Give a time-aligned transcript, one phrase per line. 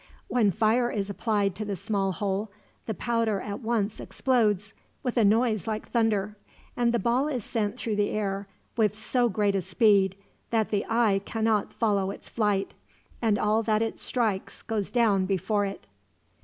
[0.31, 2.51] Then fire is applied to the small hole,
[2.87, 6.35] the powder at once explodes with a noise like thunder,
[6.75, 10.15] and the ball is sent through the air with so great a speed
[10.49, 12.73] that the eye cannot follow its flight,
[13.21, 15.85] and all that it strikes goes down before it."